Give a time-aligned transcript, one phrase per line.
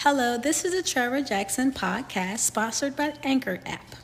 [0.00, 3.96] Hello, this is the Trevor Jackson podcast sponsored by Anchor app.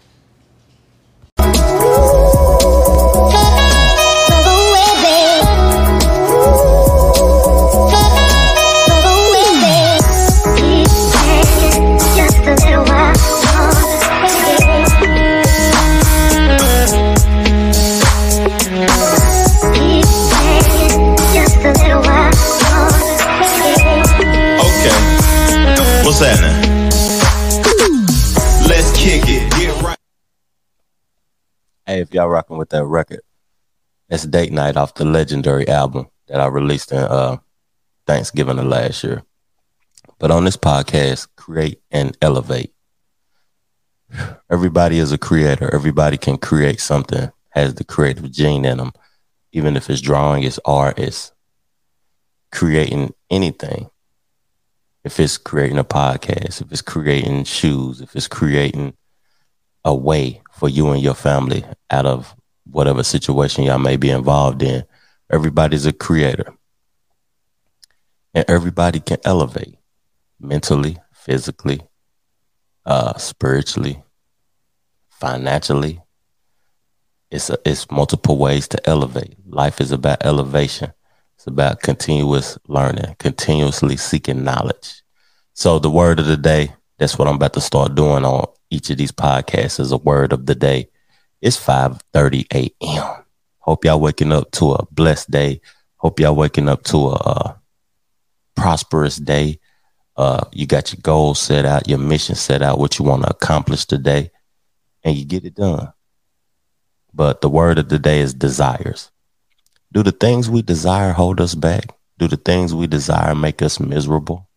[32.13, 33.21] Y'all rocking with that record,
[34.09, 37.39] it's Date Night off the legendary album that I released in uh,
[38.07, 39.23] Thanksgiving of last year.
[40.19, 42.75] But on this podcast, create and elevate.
[44.51, 45.75] Everybody is a creator.
[45.75, 48.93] Everybody can create something, has the creative gene in them.
[49.53, 51.33] Even if it's drawing, it's art, it's
[52.51, 53.91] creating anything
[55.05, 58.95] if it's creating a podcast, if it's creating shoes, if it's creating
[59.85, 64.63] a way for you and your family out of whatever situation y'all may be involved
[64.63, 64.85] in,
[65.31, 66.55] everybody's a creator.
[68.35, 69.77] And everybody can elevate
[70.41, 71.81] mentally, physically,
[72.87, 74.03] uh, spiritually,
[75.11, 76.01] financially.
[77.31, 79.37] It's a, it's multiple ways to elevate.
[79.47, 80.93] Life is about elevation.
[81.37, 85.03] It's about continuous learning, continuously seeking knowledge.
[85.55, 88.89] So the word of the day, that's what I'm about to start doing on each
[88.89, 90.89] of these podcasts is a word of the day.
[91.43, 93.25] It's 5:30 a.m.
[93.59, 95.61] Hope y'all waking up to a blessed day.
[95.97, 97.61] Hope y'all waking up to a, a
[98.57, 99.61] prosperous day.
[100.17, 103.31] Uh, you got your goals set out, your mission set out, what you want to
[103.31, 104.31] accomplish today,
[105.05, 105.93] and you get it done.
[107.15, 109.11] But the word of the day is desires.
[109.93, 111.95] Do the things we desire hold us back?
[112.19, 114.49] Do the things we desire make us miserable?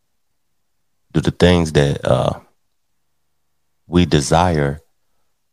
[1.11, 2.39] Do the things that uh,
[3.87, 4.81] we desire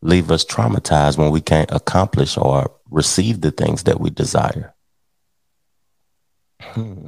[0.02, 4.74] leave us traumatized when we can't accomplish or receive the things that we desire?
[6.60, 7.06] Hmm.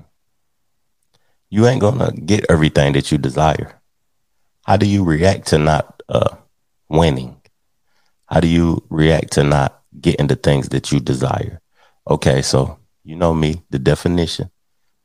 [1.51, 3.81] You ain't gonna get everything that you desire.
[4.65, 6.37] How do you react to not uh,
[6.89, 7.41] winning?
[8.27, 11.61] How do you react to not getting the things that you desire?
[12.09, 14.51] Okay, so you know me, the definition.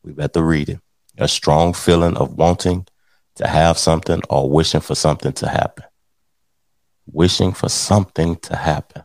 [0.03, 0.79] We about to read it.
[1.17, 2.87] A strong feeling of wanting
[3.35, 5.85] to have something or wishing for something to happen.
[7.11, 9.03] Wishing for something to happen.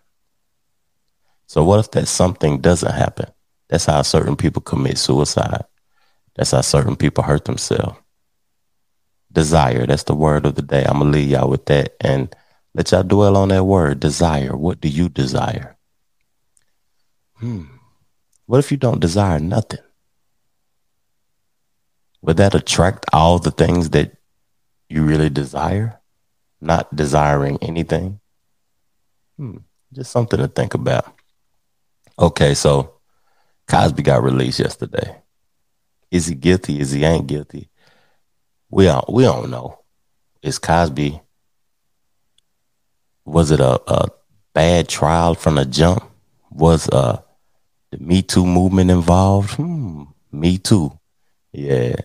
[1.46, 3.26] So what if that something doesn't happen?
[3.68, 5.64] That's how certain people commit suicide.
[6.34, 7.98] That's how certain people hurt themselves.
[9.32, 10.84] Desire, that's the word of the day.
[10.84, 12.34] I'm gonna leave y'all with that and
[12.74, 14.56] let y'all dwell on that word, desire.
[14.56, 15.76] What do you desire?
[17.34, 17.64] Hmm.
[18.46, 19.80] What if you don't desire nothing?
[22.22, 24.16] Would that attract all the things that
[24.88, 26.00] you really desire?
[26.64, 28.20] Not desiring anything?
[29.36, 29.58] Hmm.
[29.92, 31.14] Just something to think about.
[32.18, 32.94] Okay, so
[33.68, 35.20] Cosby got released yesterday.
[36.10, 36.80] Is he guilty?
[36.80, 37.68] Is he ain't guilty?
[38.70, 39.80] We don't we don't know.
[40.42, 41.20] Is Cosby
[43.26, 44.08] was it a, a
[44.54, 46.02] bad trial from the jump?
[46.50, 47.20] Was uh
[47.90, 49.50] the Me Too movement involved?
[49.56, 50.98] Hmm, Me Too.
[51.52, 51.96] Yeah.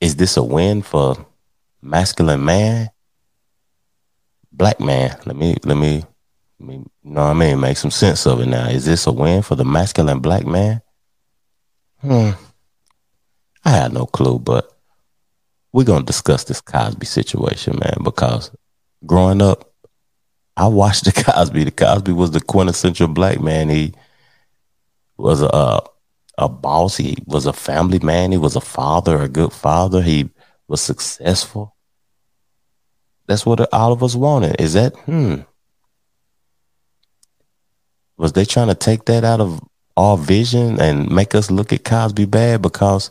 [0.00, 1.24] Is this a win for
[1.80, 2.90] masculine man?
[4.56, 5.16] Black man.
[5.26, 6.04] Let me let me
[6.58, 8.68] let me you know what I mean, make some sense of it now.
[8.68, 10.80] Is this a win for the masculine black man?
[12.00, 12.30] Hmm.
[13.64, 14.72] I had no clue, but
[15.72, 18.50] we're gonna discuss this Cosby situation, man, because
[19.04, 19.72] growing up,
[20.56, 21.64] I watched the Cosby.
[21.64, 23.68] The Cosby was the quintessential black man.
[23.68, 23.92] He
[25.18, 25.80] was a
[26.38, 26.96] a boss.
[26.96, 28.32] He was a family man.
[28.32, 30.02] He was a father, a good father.
[30.02, 30.30] He
[30.68, 31.75] was successful.
[33.26, 34.60] That's what all of us wanted.
[34.60, 35.36] Is that hmm?
[38.16, 39.60] Was they trying to take that out of
[39.96, 43.10] our vision and make us look at Cosby bad because,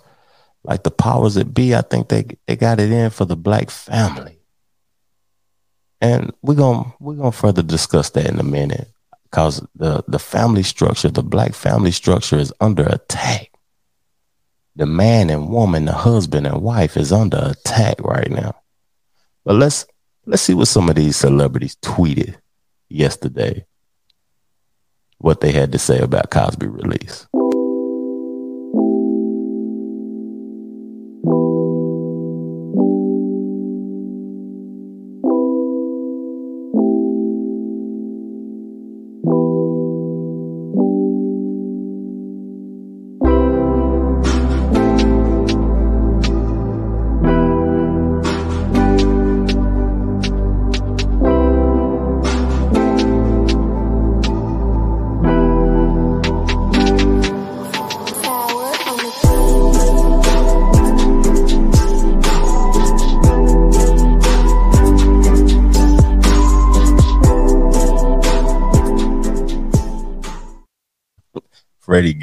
[0.64, 3.70] like the powers that be, I think they they got it in for the black
[3.70, 4.40] family.
[6.02, 8.90] And we're gonna we're gonna further discuss that in a minute
[9.24, 13.52] because the, the family structure, the black family structure is under attack.
[14.78, 18.56] The man and woman, the husband and wife is under attack right now.
[19.44, 19.86] But let's
[20.26, 22.36] let's see what some of these celebrities tweeted
[22.90, 23.66] yesterday.
[25.18, 27.28] What they had to say about Cosby release.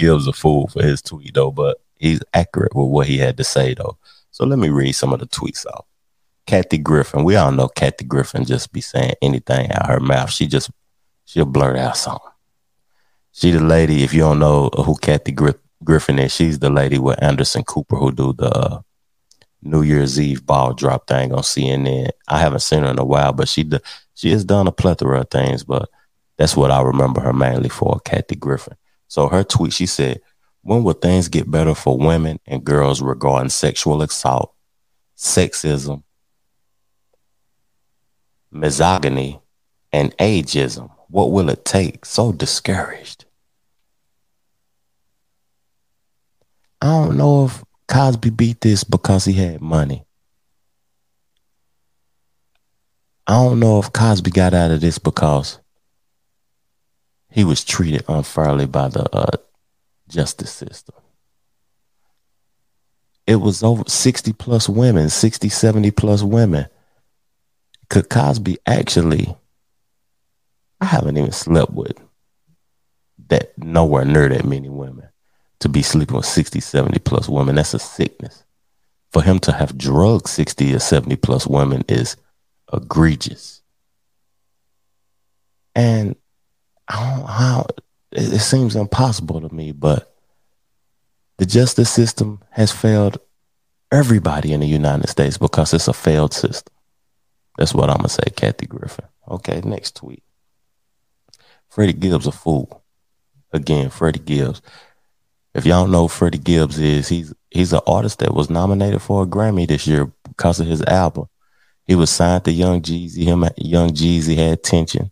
[0.02, 3.44] Gibbs a fool for his tweet though, but he's accurate with what he had to
[3.44, 3.96] say though.
[4.32, 5.86] So let me read some of the tweets off.
[6.44, 10.32] Kathy Griffin, we all know Kathy Griffin just be saying anything out her mouth.
[10.32, 10.72] She just
[11.24, 12.32] she'll blurt out something.
[13.30, 14.02] She the lady.
[14.02, 15.30] If you don't know who Kathy
[15.84, 18.80] Griffin is, she's the lady with Anderson Cooper who do the uh,
[19.62, 22.10] New Year's Eve ball drop thing on CNN.
[22.26, 23.70] I haven't seen her in a while, but she
[24.14, 25.62] she has done a plethora of things.
[25.62, 25.88] But
[26.38, 28.74] that's what I remember her mainly for, Kathy Griffin.
[29.12, 30.22] So her tweet, she said,
[30.62, 34.54] "When will things get better for women and girls regarding sexual assault,
[35.18, 36.02] sexism,
[38.50, 39.38] misogyny,
[39.92, 40.90] and ageism?
[41.08, 42.06] What will it take?
[42.06, 43.26] So discouraged."
[46.80, 50.06] I don't know if Cosby beat this because he had money.
[53.26, 55.58] I don't know if Cosby got out of this because
[57.32, 59.36] he was treated unfairly by the uh,
[60.08, 60.94] justice system.
[63.26, 66.66] It was over 60 plus women, 60, 70 plus women.
[67.88, 69.34] Could Cosby actually,
[70.80, 71.98] I haven't even slept with
[73.28, 75.08] that nowhere near that many women
[75.60, 77.54] to be sleeping with 60, 70 plus women.
[77.54, 78.44] That's a sickness.
[79.10, 82.16] For him to have drugged 60 or 70 plus women is
[82.72, 83.62] egregious.
[85.74, 86.16] And
[86.88, 87.66] I don't how
[88.12, 90.14] it, it seems impossible to me, but
[91.38, 93.18] the justice system has failed
[93.90, 96.74] everybody in the United States because it's a failed system.
[97.58, 99.06] That's what I'm gonna say, Kathy Griffin.
[99.28, 100.22] Okay, next tweet.
[101.68, 102.82] Freddie Gibbs a fool.
[103.52, 104.62] Again, Freddie Gibbs.
[105.54, 109.26] If y'all know Freddie Gibbs is, he's he's an artist that was nominated for a
[109.26, 111.26] Grammy this year because of his album.
[111.84, 113.24] He was signed to Young Jeezy.
[113.24, 115.10] Him, Young Jeezy had tension.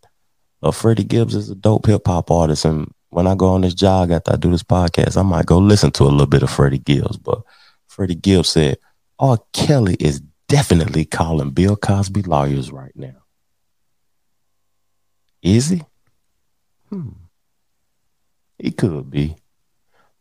[0.63, 3.75] Uh, Freddie Gibbs is a dope hip hop artist, and when I go on this
[3.75, 6.51] jog after I do this podcast, I might go listen to a little bit of
[6.51, 7.17] Freddie Gibbs.
[7.17, 7.43] But
[7.89, 8.79] Freddie Gibbs said,
[9.19, 9.39] "R.
[9.53, 13.17] Kelly is definitely calling Bill Cosby lawyers right now."
[15.43, 15.83] Is he?
[16.91, 17.11] Hmm.
[18.59, 19.37] He could be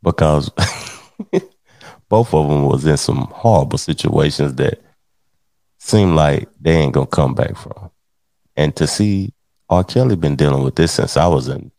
[0.02, 0.50] because
[2.10, 4.82] both of them was in some horrible situations that
[5.78, 7.92] seem like they ain't gonna come back from.
[8.56, 9.34] And to see
[9.70, 9.84] R.
[9.84, 11.72] Kelly been dealing with this since I was in,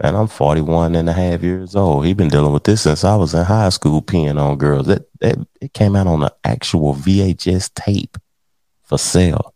[0.00, 2.04] and I'm 41 and a half years old.
[2.04, 4.86] He been dealing with this since I was in high school peeing on girls.
[4.86, 8.18] That, that it came out on an actual VHS tape
[8.82, 9.54] for sale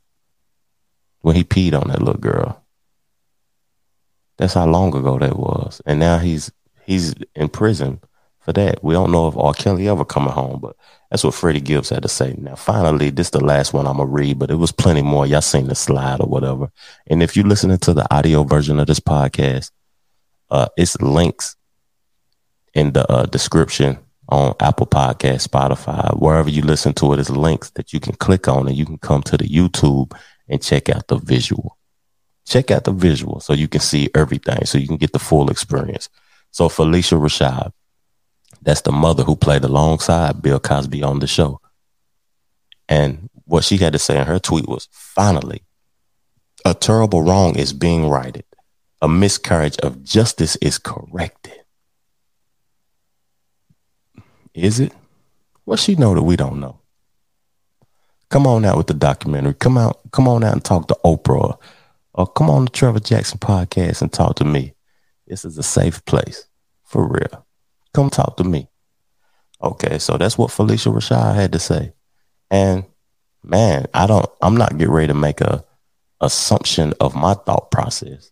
[1.23, 2.63] when he peed on that little girl.
[4.39, 5.83] That's how long ago that was.
[5.87, 6.53] And now he's
[6.85, 8.01] he's in prison
[8.39, 8.85] for that.
[8.85, 9.55] We don't know if R.
[9.55, 10.77] Kelly ever coming home, but
[11.17, 12.35] that's what Freddie Gibbs had to say.
[12.37, 15.27] Now, finally, this is the last one I'm gonna read, but it was plenty more.
[15.27, 16.71] Y'all seen the slide or whatever.
[17.07, 19.71] And if you're listening to the audio version of this podcast,
[20.51, 21.57] uh, it's links
[22.75, 23.99] in the uh, description
[24.29, 27.21] on Apple Podcast, Spotify, wherever you listen to it, it.
[27.21, 30.13] Is links that you can click on, and you can come to the YouTube
[30.51, 31.79] and check out the visual.
[32.47, 35.51] Check out the visual so you can see everything, so you can get the full
[35.51, 36.11] experience.
[36.51, 37.73] So Phylicia Rashad,
[38.67, 41.61] that's the mother who played alongside Bill Cosby on the show.
[42.89, 45.63] And what she had to say in her tweet was finally,
[46.65, 48.45] a terrible wrong is being righted.
[49.01, 51.61] A miscarriage of justice is corrected.
[54.53, 54.93] Is it?
[55.65, 56.81] What she know that we don't know?
[58.31, 59.55] Come on out with the documentary.
[59.55, 61.57] Come out, come on out and talk to Oprah.
[62.15, 64.75] Or come on the Trevor Jackson podcast and talk to me.
[65.29, 66.49] This is a safe place.
[66.83, 67.46] For real.
[67.97, 68.69] Come talk to me.
[69.63, 71.95] Okay, so that's what Phylicia Rashad had to say.
[72.51, 72.85] And
[73.43, 75.65] man, I don't I'm not getting ready to make a
[76.21, 78.31] assumption of my thought process.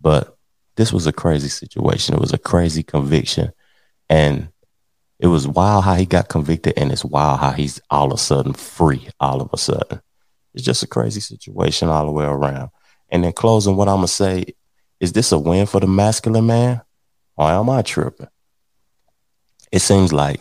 [0.00, 0.36] But
[0.74, 2.16] this was a crazy situation.
[2.16, 3.52] It was a crazy conviction.
[4.08, 4.48] And
[5.20, 8.18] it was wild how he got convicted, and it's wild how he's all of a
[8.18, 10.00] sudden free all of a sudden.
[10.52, 12.70] It's just a crazy situation all the way around.
[13.08, 14.46] And in closing, what I'm gonna say
[14.98, 16.82] is this a win for the masculine man?
[17.36, 18.26] Or am I tripping?
[19.72, 20.40] It seems like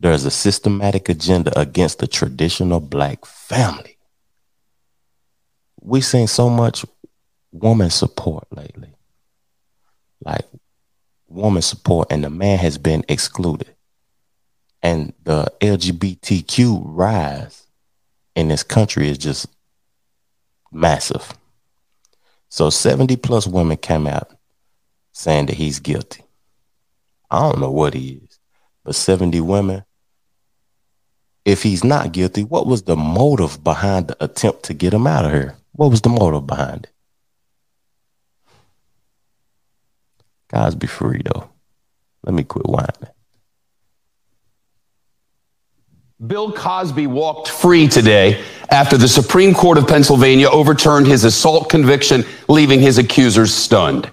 [0.00, 3.98] there's a systematic agenda against the traditional black family.
[5.80, 6.84] We've seen so much
[7.52, 8.94] woman support lately.
[10.24, 10.46] Like
[11.28, 13.74] woman support, and the man has been excluded.
[14.82, 17.66] And the LGBTQ rise
[18.34, 19.46] in this country is just
[20.70, 21.32] massive.
[22.48, 24.30] So 70 plus women came out
[25.12, 26.22] saying that he's guilty.
[27.30, 28.27] I don't know what he is,
[28.88, 29.84] but 70 women.
[31.44, 35.26] If he's not guilty, what was the motive behind the attempt to get him out
[35.26, 35.56] of here?
[35.72, 36.92] What was the motive behind it?
[40.50, 41.50] Guys, be free though.
[42.22, 43.12] Let me quit whining.
[46.26, 52.24] Bill Cosby walked free today after the Supreme Court of Pennsylvania overturned his assault conviction,
[52.48, 54.10] leaving his accusers stunned.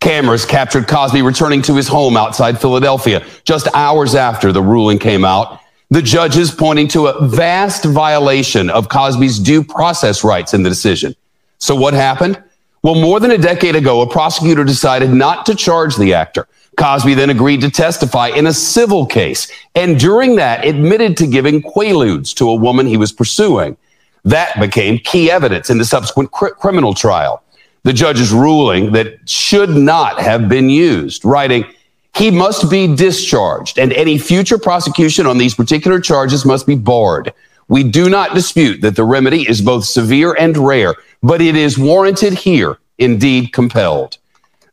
[0.00, 5.24] Cameras captured Cosby returning to his home outside Philadelphia just hours after the ruling came
[5.24, 5.60] out.
[5.90, 11.14] The judges pointing to a vast violation of Cosby's due process rights in the decision.
[11.58, 12.42] So what happened?
[12.82, 16.46] Well, more than a decade ago, a prosecutor decided not to charge the actor.
[16.76, 21.62] Cosby then agreed to testify in a civil case, and during that, admitted to giving
[21.62, 23.76] quaaludes to a woman he was pursuing.
[24.24, 27.42] That became key evidence in the subsequent cr- criminal trial.
[27.86, 31.64] The judge's ruling that should not have been used, writing,
[32.16, 37.32] he must be discharged, and any future prosecution on these particular charges must be barred.
[37.68, 41.78] We do not dispute that the remedy is both severe and rare, but it is
[41.78, 44.18] warranted here, indeed compelled.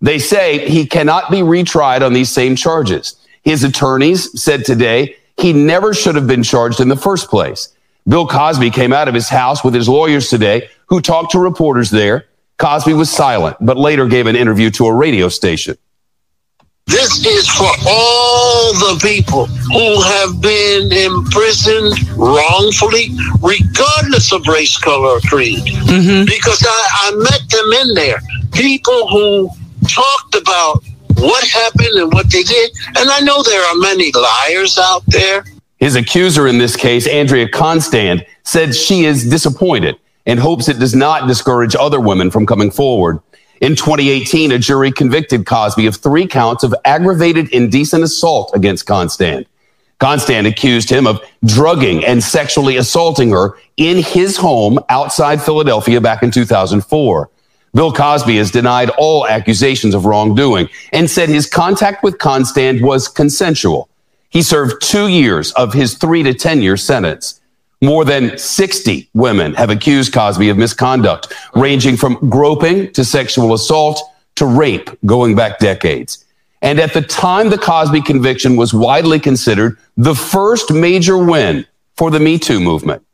[0.01, 3.15] They say he cannot be retried on these same charges.
[3.43, 7.75] His attorneys said today he never should have been charged in the first place.
[8.07, 11.91] Bill Cosby came out of his house with his lawyers today, who talked to reporters
[11.91, 12.25] there.
[12.57, 15.77] Cosby was silent, but later gave an interview to a radio station.
[16.85, 23.09] This is for all the people who have been imprisoned wrongfully,
[23.41, 25.63] regardless of race, color, or creed.
[25.63, 26.25] Mm-hmm.
[26.25, 28.19] Because I, I met them in there.
[28.51, 29.49] People who
[29.87, 30.83] talked about
[31.17, 32.71] what happened and what they did.
[32.97, 35.45] And I know there are many liars out there.
[35.77, 40.95] His accuser in this case, Andrea Constand, said she is disappointed and hopes it does
[40.95, 43.19] not discourage other women from coming forward.
[43.61, 49.45] In 2018, a jury convicted Cosby of three counts of aggravated indecent assault against Constand.
[49.99, 56.23] Constand accused him of drugging and sexually assaulting her in his home outside Philadelphia back
[56.23, 57.29] in 2004.
[57.73, 63.07] Bill Cosby has denied all accusations of wrongdoing and said his contact with Constand was
[63.07, 63.89] consensual.
[64.29, 67.39] He served two years of his three to 10 year sentence.
[67.83, 74.01] More than 60 women have accused Cosby of misconduct, ranging from groping to sexual assault
[74.35, 76.23] to rape, going back decades.
[76.61, 81.65] And at the time, the Cosby conviction was widely considered the first major win
[81.97, 83.05] for the Me Too movement.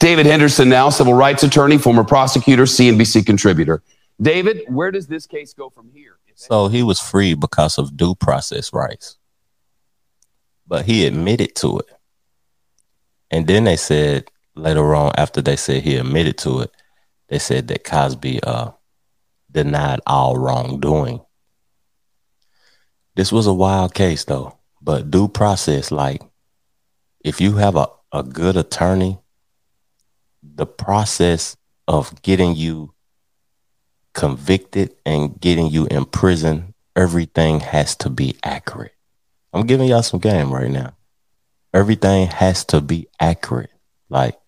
[0.00, 3.80] David Henderson, now civil rights attorney, former prosecutor, CNBC contributor.
[4.20, 6.18] David, where does this case go from here?
[6.34, 9.18] So he was free because of due process rights.
[10.66, 11.99] But he admitted to it.
[13.30, 16.70] And then they said later on, after they said he admitted to it,
[17.28, 18.72] they said that Cosby uh,
[19.50, 21.20] denied all wrongdoing.
[23.14, 26.22] This was a wild case though, but due process, like
[27.20, 29.18] if you have a, a good attorney,
[30.42, 31.56] the process
[31.86, 32.94] of getting you
[34.14, 38.94] convicted and getting you in prison, everything has to be accurate.
[39.52, 40.94] I'm giving y'all some game right now.
[41.72, 43.70] Everything has to be accurate.
[44.08, 44.38] Like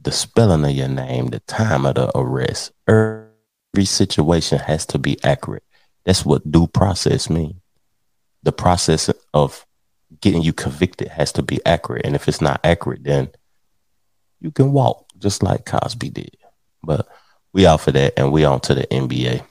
[0.00, 5.22] the spelling of your name, the time of the arrest, every situation has to be
[5.24, 5.64] accurate.
[6.04, 7.56] That's what due process means.
[8.42, 9.66] The process of
[10.20, 12.04] getting you convicted has to be accurate.
[12.04, 13.30] And if it's not accurate, then
[14.40, 16.36] you can walk just like Cosby did.
[16.82, 17.08] But
[17.52, 19.42] we out for that and we on to the NBA.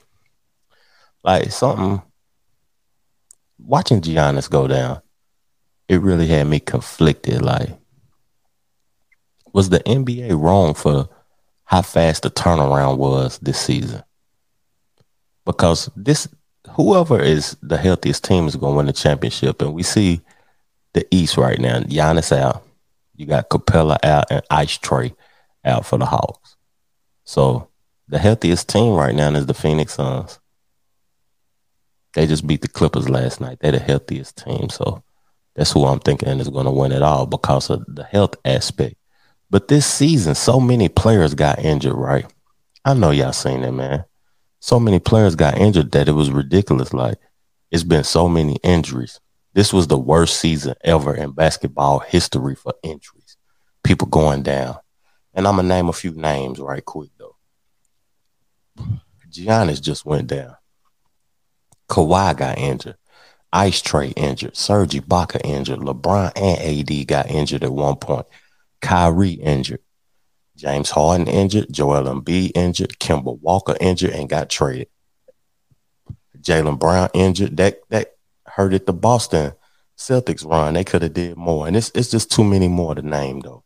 [1.24, 2.02] Like something
[3.58, 5.00] watching Giannis go down,
[5.88, 7.42] it really had me conflicted.
[7.42, 7.70] Like,
[9.52, 11.08] was the NBA wrong for
[11.64, 14.02] how fast the turnaround was this season?
[15.44, 16.28] Because this
[16.70, 19.60] whoever is the healthiest team is gonna win the championship.
[19.60, 20.20] And we see
[20.92, 21.80] the East right now.
[21.80, 22.64] Giannis out.
[23.14, 25.14] You got Capela out and Ice Trae
[25.64, 26.56] out for the Hawks.
[27.24, 27.68] So
[28.08, 30.40] the healthiest team right now is the Phoenix Suns.
[32.14, 33.58] They just beat the Clippers last night.
[33.60, 34.68] They're the healthiest team.
[34.68, 35.02] So
[35.54, 38.96] that's who I'm thinking is going to win it all because of the health aspect.
[39.50, 42.26] But this season, so many players got injured, right?
[42.84, 44.04] I know y'all seen it, man.
[44.60, 46.92] So many players got injured that it was ridiculous.
[46.92, 47.18] Like,
[47.70, 49.20] it's been so many injuries.
[49.52, 53.36] This was the worst season ever in basketball history for injuries.
[53.84, 54.78] People going down.
[55.34, 57.36] And I'm going to name a few names right quick, though.
[59.30, 60.56] Giannis just went down.
[61.88, 62.96] Kawhi got injured.
[63.54, 64.56] Ice Trae injured.
[64.56, 65.78] Serge Ibaka injured.
[65.78, 68.26] LeBron and AD got injured at one point.
[68.80, 69.78] Kyrie injured.
[70.56, 71.72] James Harden injured.
[71.72, 72.98] Joel Embiid injured.
[72.98, 74.88] Kemba Walker injured and got traded.
[76.36, 77.56] Jaylen Brown injured.
[77.56, 79.52] That that hurted the Boston
[79.96, 80.74] Celtics run.
[80.74, 81.68] They could have did more.
[81.68, 83.62] And it's it's just too many more to name though.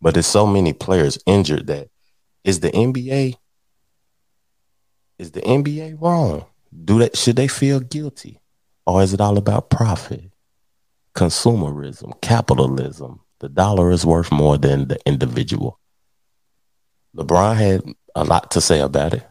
[0.00, 1.88] But there's so many players injured that
[2.44, 3.34] is the NBA
[5.18, 6.46] is the NBA wrong?
[6.84, 8.40] Do that should they feel guilty?
[8.86, 10.30] Or is it all about profit?
[11.14, 13.20] Consumerism, capitalism.
[13.40, 15.78] The dollar is worth more than the individual.
[17.16, 17.82] LeBron had
[18.14, 19.26] a lot to say about it.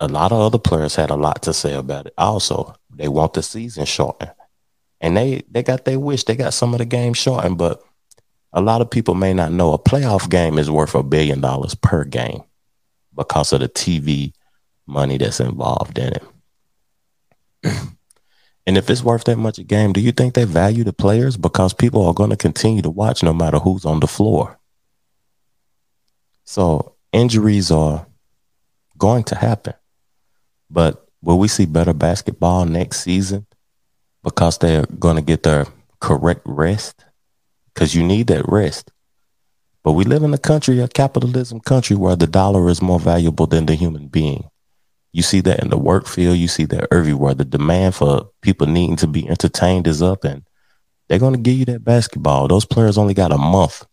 [0.00, 2.14] A lot of other players had a lot to say about it.
[2.16, 4.32] Also, they want the season shortened.
[5.00, 6.24] And they they got their wish.
[6.24, 7.82] They got some of the games shortened, but
[8.52, 11.74] a lot of people may not know a playoff game is worth a billion dollars
[11.74, 12.42] per game
[13.14, 14.32] because of the TV
[14.86, 16.24] money that's involved in it.
[18.70, 21.36] And if it's worth that much a game, do you think they value the players?
[21.36, 24.60] Because people are going to continue to watch no matter who's on the floor.
[26.44, 28.06] So injuries are
[28.96, 29.74] going to happen.
[30.70, 33.44] But will we see better basketball next season
[34.22, 35.66] because they're going to get their
[35.98, 37.04] correct rest?
[37.74, 38.92] Because you need that rest.
[39.82, 43.48] But we live in a country, a capitalism country, where the dollar is more valuable
[43.48, 44.48] than the human being.
[45.12, 46.38] You see that in the work field.
[46.38, 47.34] You see that everywhere.
[47.34, 50.44] The demand for people needing to be entertained is up, and
[51.08, 52.46] they're going to give you that basketball.
[52.48, 53.84] Those players only got a month.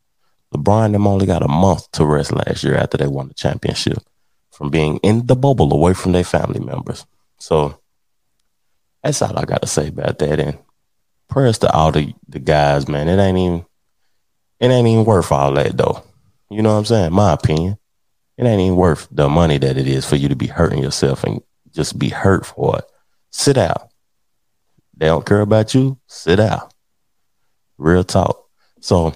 [0.53, 3.97] LeBron them only got a month to rest last year after they won the championship
[4.51, 7.05] from being in the bubble away from their family members.
[7.39, 7.79] So
[9.03, 10.39] that's all I got to say about that.
[10.39, 10.57] And
[11.27, 13.07] prayers to all the, the guys, man.
[13.07, 13.65] It ain't even
[14.59, 16.03] it ain't even worth all that though.
[16.49, 17.13] You know what I'm saying?
[17.13, 17.77] My opinion.
[18.37, 21.23] It ain't even worth the money that it is for you to be hurting yourself
[21.23, 21.41] and
[21.71, 22.85] just be hurt for it.
[23.31, 23.89] Sit out.
[24.95, 25.97] They don't care about you.
[26.07, 26.73] Sit out.
[27.77, 28.47] Real talk.
[28.79, 29.15] So,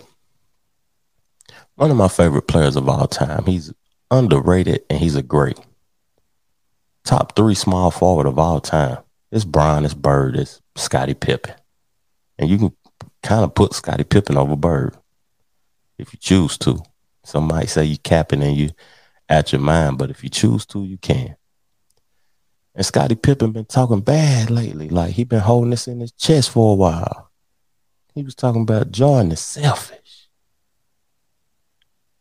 [1.75, 3.45] one of my favorite players of all time.
[3.45, 3.73] He's
[4.09, 5.59] underrated and he's a great.
[7.03, 8.99] Top three small forward of all time.
[9.31, 11.55] It's Brian, it's Bird, it's Scottie Pippen.
[12.37, 12.75] And you can
[13.23, 14.95] kind of put Scottie Pippen over Bird
[15.97, 16.83] if you choose to.
[17.23, 18.71] Some might say you capping and you
[19.31, 21.35] at your mind, but if you choose to, you can.
[22.75, 24.89] And Scottie Pippen been talking bad lately.
[24.89, 27.31] Like he been holding this in his chest for a while.
[28.13, 30.27] He was talking about Jordan is selfish.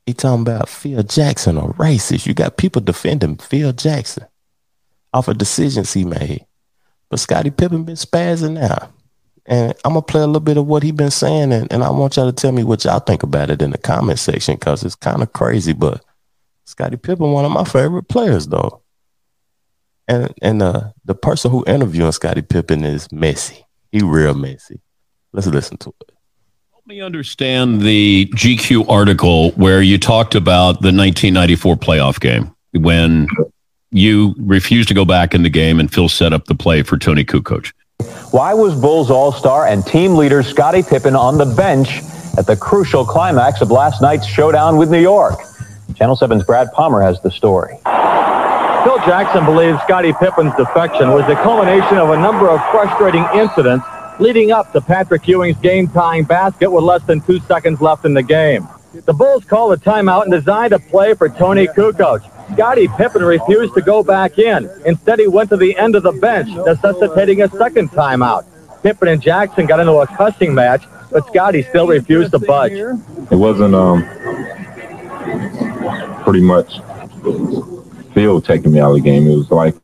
[0.06, 2.26] He talking about Phil Jackson a racist.
[2.26, 4.26] You got people defending Phil Jackson
[5.12, 6.46] off of decisions he made.
[7.08, 8.92] But Scottie Pippen been spazzing out.
[9.46, 11.90] And I'm gonna play a little bit of what he been saying, and, and I
[11.90, 14.84] want y'all to tell me what y'all think about it in the comment section because
[14.84, 15.72] it's kind of crazy.
[15.72, 16.04] But
[16.70, 18.82] Scottie Pippen, one of my favorite players, though.
[20.06, 23.66] And and uh, the person who interviewing Scottie Pippen is messy.
[23.92, 24.80] He real messy.
[25.32, 26.12] Let's listen to it.
[26.72, 33.28] Help me understand the GQ article where you talked about the 1994 playoff game when
[33.90, 36.96] you refused to go back in the game and Phil set up the play for
[36.96, 37.72] Toni Kukoc.
[38.30, 42.00] Why was Bulls All-Star and team leader Scottie Pippen on the bench
[42.38, 45.40] at the crucial climax of last night's showdown with New York?
[46.00, 47.74] Channel 7's Brad Palmer has the story.
[47.84, 53.84] Phil Jackson believes Scottie Pippen's defection was the culmination of a number of frustrating incidents
[54.18, 58.22] leading up to Patrick Ewing's game-tying basket with less than two seconds left in the
[58.22, 58.66] game.
[58.94, 62.22] The Bulls called a timeout and designed a play for Toni Kukoc.
[62.54, 64.70] Scottie Pippen refused to go back in.
[64.86, 68.46] Instead, he went to the end of the bench, necessitating a second timeout.
[68.82, 70.82] Pippen and Jackson got into a cussing match,
[71.12, 72.72] but Scottie still refused to budge.
[72.72, 74.08] It wasn't um
[76.24, 76.80] pretty much
[78.14, 79.26] Phil taking me out of the game.
[79.26, 79.74] It was like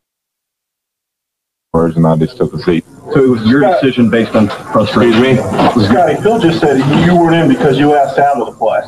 [1.84, 2.84] and I just took a seat.
[3.12, 5.20] So it was your decision based on frustration.
[5.20, 5.36] me?
[5.36, 8.80] Scottie, Phil just said you weren't in because you asked out of the play.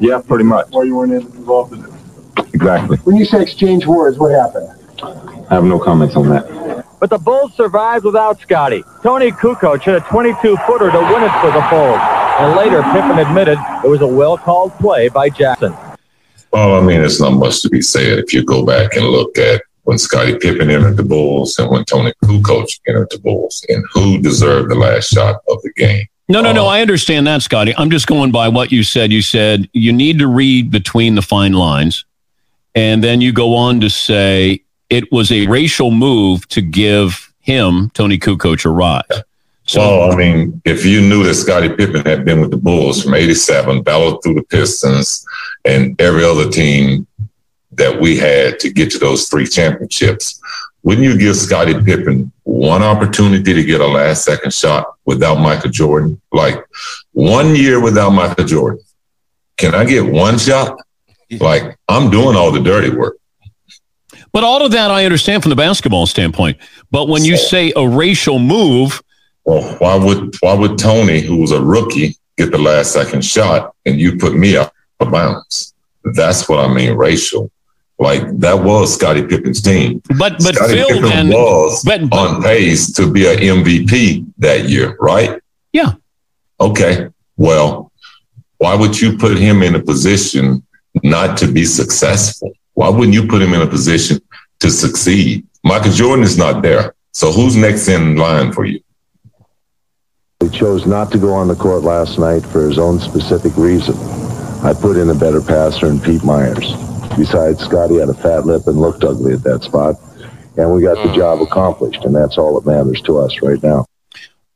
[0.00, 0.68] Yeah, pretty much.
[0.72, 1.90] Or you weren't involved in it.
[2.52, 2.98] Exactly.
[2.98, 4.68] When you say exchange words, what happened?
[5.50, 6.84] I have no comments on that.
[7.00, 8.84] But the Bulls survived without Scottie.
[9.02, 12.00] Toni Kukoc hit a 22-footer to win it for the Bulls.
[12.38, 15.74] And later, Pippen admitted it was a well-called play by Jackson.
[16.56, 19.36] Well, I mean, it's not much to be said if you go back and look
[19.36, 23.84] at when Scottie Pippen entered the Bulls and when Toni Kukoc entered the Bulls and
[23.92, 26.06] who deserved the last shot of the game.
[26.30, 26.64] No, no, no.
[26.64, 27.74] Uh, I understand that, Scottie.
[27.76, 29.12] I'm just going by what you said.
[29.12, 32.06] You said you need to read between the fine lines.
[32.74, 37.90] And then you go on to say it was a racial move to give him,
[37.90, 39.02] Toni Kukoc, a rise.
[39.66, 42.56] So, well, I uh, mean, if you knew that Scottie Pippen had been with the
[42.56, 45.26] Bulls from 87, battled through the Pistons
[45.64, 47.06] and every other team
[47.72, 50.40] that we had to get to those three championships,
[50.84, 55.70] wouldn't you give Scottie Pippen one opportunity to get a last second shot without Michael
[55.70, 56.20] Jordan?
[56.30, 56.64] Like
[57.10, 58.84] one year without Michael Jordan.
[59.56, 60.78] Can I get one shot?
[61.40, 63.16] Like I'm doing all the dirty work.
[64.30, 66.58] But all of that I understand from the basketball standpoint.
[66.92, 69.02] But when you say a racial move,
[69.46, 73.74] well, why would why would Tony, who was a rookie, get the last second shot
[73.86, 75.72] and you put me out of bounds?
[76.04, 77.50] That's what I mean, racial.
[77.98, 80.02] Like that was Scottie Pippen's team.
[80.18, 84.68] But but Scottie Phil Pippen then was but, on pace to be an MVP that
[84.68, 85.40] year, right?
[85.72, 85.92] Yeah.
[86.60, 87.08] Okay.
[87.36, 87.92] Well,
[88.58, 90.66] why would you put him in a position
[91.02, 92.52] not to be successful?
[92.74, 94.20] Why wouldn't you put him in a position
[94.60, 95.46] to succeed?
[95.64, 96.94] Michael Jordan is not there.
[97.12, 98.80] So who's next in line for you?
[100.46, 103.96] He chose not to go on the court last night for his own specific reason.
[104.62, 106.72] I put in a better passer in Pete Myers.
[107.16, 109.96] Besides, Scottie had a fat lip and looked ugly at that spot.
[110.56, 111.16] And we got the mm.
[111.16, 113.86] job accomplished, and that's all that matters to us right now.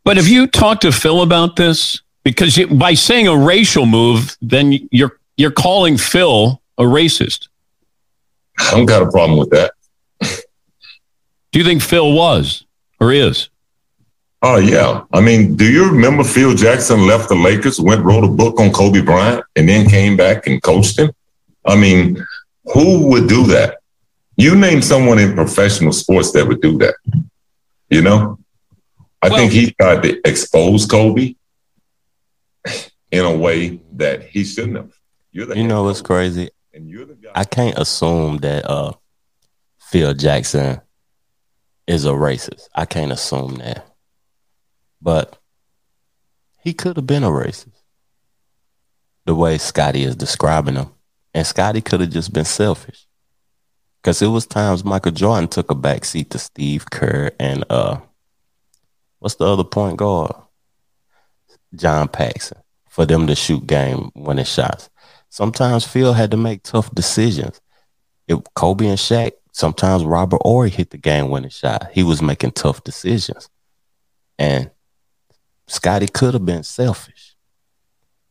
[0.05, 2.01] But have you talked to Phil about this?
[2.23, 7.49] Because you, by saying a racial move, then you're you're calling Phil a racist.
[8.61, 9.73] I don't got a problem with that.
[11.51, 12.65] Do you think Phil was
[13.01, 13.50] or is?
[14.43, 15.05] Oh yeah.
[15.13, 18.73] I mean, do you remember Phil Jackson left the Lakers, went wrote a book on
[18.73, 21.13] Kobe Bryant, and then came back and coached him?
[21.67, 22.25] I mean,
[22.73, 23.79] who would do that?
[24.37, 26.95] You name someone in professional sports that would do that.
[27.91, 28.39] You know?
[29.21, 31.35] I Well- think he tried to expose Kobe
[33.11, 34.93] in a way that he shouldn't have.
[35.33, 36.49] You're the You know what's crazy?
[36.73, 37.31] and you're the guy.
[37.35, 38.93] I can't assume that uh
[39.91, 40.81] Phil Jackson
[41.87, 42.69] is a racist.
[42.75, 43.87] I can't assume that.
[45.01, 45.39] But
[46.63, 47.73] he could have been a racist.
[49.27, 50.91] The way Scottie is describing him.
[51.35, 53.07] And Scottie could have just been selfish.
[54.03, 58.01] Cause it was times Michael Jordan took a backseat to Steve Kerr and uh
[59.19, 60.35] what's the other point guard?
[61.75, 62.59] John Paxson
[62.89, 64.91] for them to shoot game winning shots.
[65.29, 67.61] Sometimes Phil had to make tough decisions.
[68.27, 71.91] If Kobe and Shaq, sometimes Robert Horry hit the game winning shot.
[71.93, 73.49] He was making tough decisions.
[74.39, 74.71] And
[75.71, 77.37] Scottie could have been selfish.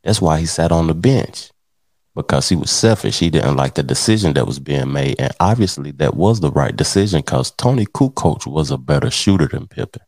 [0.04, 1.52] That's why he sat on the bench.
[2.13, 3.19] Because he was selfish.
[3.19, 5.15] He didn't like the decision that was being made.
[5.19, 9.67] And obviously that was the right decision because Toni Kukoc was a better shooter than
[9.67, 10.02] Pippen.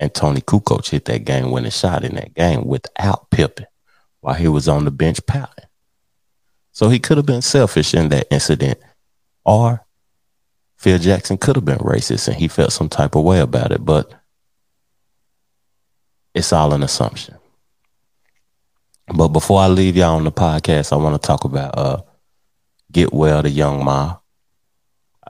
[0.00, 3.66] And Toni Kukoc hit that game winning shot in that game without Pippen
[4.20, 5.66] while he was on the bench pouting.
[6.72, 8.80] So he could have been selfish in that incident.
[9.44, 9.86] Or
[10.76, 13.84] Phil Jackson could have been racist and he felt some type of way about it.
[13.84, 14.12] But
[16.34, 17.36] it's all an assumption.
[19.12, 22.02] But before I leave y'all on the podcast, I want to talk about uh
[22.92, 24.16] Get Well to Young Ma.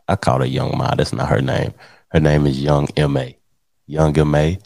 [0.08, 0.94] I call her Young Ma.
[0.94, 1.72] That's not her name.
[2.08, 3.38] Her name is Young M.A.
[3.86, 4.58] Young M.A.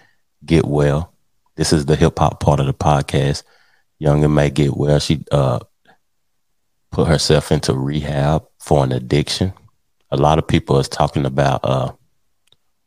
[0.44, 1.12] Get Well.
[1.56, 3.42] This is the hip hop part of the podcast.
[3.98, 4.50] Young M.A.
[4.50, 4.98] Get Well.
[4.98, 5.60] She uh
[6.90, 9.52] put herself into rehab for an addiction.
[10.10, 11.92] A lot of people is talking about uh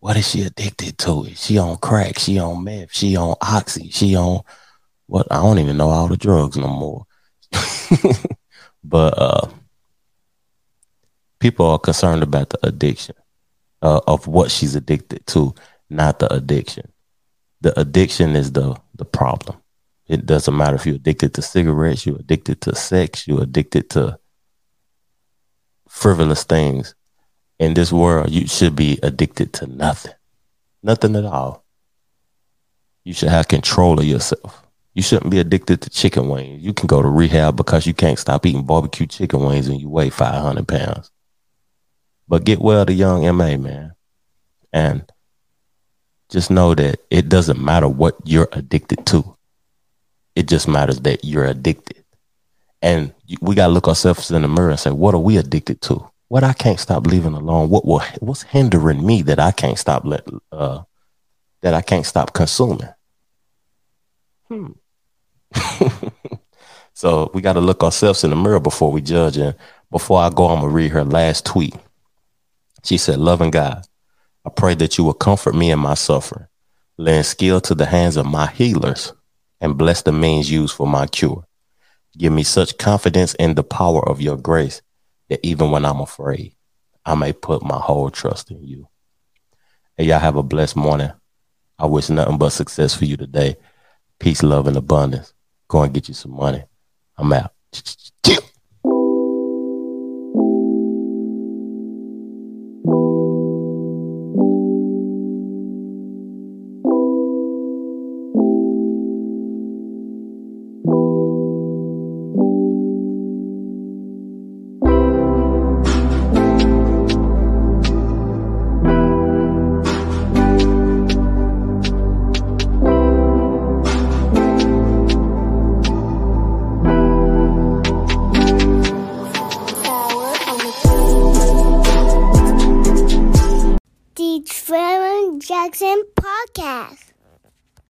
[0.07, 1.25] what is she addicted to?
[1.25, 2.17] Is she on crack?
[2.17, 2.93] She on meth?
[2.93, 3.89] She on oxy?
[3.89, 4.39] She on
[5.07, 5.27] what?
[5.29, 7.05] I don't even know all the drugs no more.
[8.85, 9.49] but uh
[11.41, 13.15] people are concerned about the addiction
[13.81, 15.53] uh, of what she's addicted to,
[15.89, 16.89] not the addiction.
[17.59, 19.57] The addiction is the the problem.
[20.07, 24.17] It doesn't matter if you're addicted to cigarettes, you're addicted to sex, you're addicted to
[25.89, 26.95] frivolous things.
[27.59, 30.13] In this world, you should be addicted to nothing.
[30.83, 31.65] Nothing at all.
[33.03, 34.63] You should have control of yourself.
[34.93, 36.63] You shouldn't be addicted to chicken wings.
[36.63, 39.89] You can go to rehab because you can't stop eating barbecue chicken wings and you
[39.89, 41.11] weigh 500 pounds.
[42.27, 43.93] But get well to young MA, man.
[44.73, 45.09] And
[46.29, 49.37] just know that it doesn't matter what you're addicted to.
[50.35, 52.03] It just matters that you're addicted.
[52.81, 55.81] And we got to look ourselves in the mirror and say, what are we addicted
[55.83, 56.09] to?
[56.29, 57.69] What I can't stop leaving alone?
[57.69, 60.83] What will, what's hindering me that I can't stop let, uh,
[61.61, 62.89] that I can't stop consuming?
[64.49, 64.71] Hmm.
[66.93, 69.37] so we got to look ourselves in the mirror before we judge.
[69.37, 69.55] And
[69.89, 71.75] before I go, I'm gonna read her last tweet.
[72.83, 73.85] She said, "Loving God,
[74.45, 76.47] I pray that you will comfort me in my suffering,
[76.97, 79.13] lend skill to the hands of my healers,
[79.61, 81.45] and bless the means used for my cure.
[82.17, 84.81] Give me such confidence in the power of your grace
[85.29, 86.55] that even when I'm afraid,
[87.05, 88.87] I may put my whole trust in you.
[89.95, 91.11] Hey, y'all have a blessed morning.
[91.79, 93.57] I wish nothing but success for you today.
[94.19, 95.33] Peace, love, and abundance.
[95.67, 96.63] Go and get you some money.
[97.17, 97.53] I'm out.